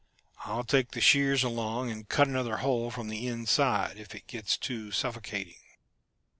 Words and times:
I'll 0.45 0.63
take 0.63 0.93
the 0.93 0.99
shears 0.99 1.43
along 1.43 1.91
and 1.91 2.09
cut 2.09 2.27
another 2.27 2.57
hole 2.57 2.89
from 2.89 3.07
the 3.07 3.27
inside 3.27 3.99
if 3.99 4.15
it 4.15 4.25
gets 4.25 4.57
too 4.57 4.89
suffocating." 4.89 5.59